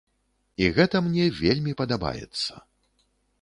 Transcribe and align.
І 0.63 0.69
гэта 0.77 1.01
мне 1.07 1.27
вельмі 1.41 1.75
падабаецца. 1.83 2.53